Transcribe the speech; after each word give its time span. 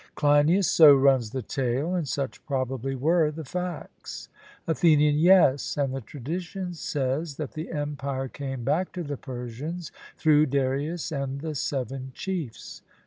CLEINIAS: 0.15 0.65
So 0.65 0.95
runs 0.95 1.29
the 1.29 1.43
tale, 1.43 1.93
and 1.93 2.07
such 2.07 2.43
probably 2.47 2.95
were 2.95 3.29
the 3.29 3.45
facts. 3.45 4.29
ATHENIAN: 4.65 5.19
Yes; 5.19 5.77
and 5.77 5.93
the 5.93 6.01
tradition 6.01 6.73
says, 6.73 7.35
that 7.37 7.51
the 7.51 7.69
empire 7.71 8.27
came 8.27 8.63
back 8.63 8.91
to 8.93 9.03
the 9.03 9.15
Persians, 9.17 9.91
through 10.17 10.47
Darius 10.47 11.11
and 11.11 11.41
the 11.41 11.53
seven 11.53 12.13
chiefs. 12.15 12.81